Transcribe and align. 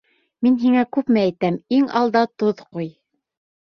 Мин 0.47 0.57
һиңә 0.63 0.85
күпме 0.97 1.23
әйтәм, 1.25 1.61
иң 1.79 1.87
алда 2.03 2.27
тоҙ 2.43 2.69
ҡуй! 2.69 2.95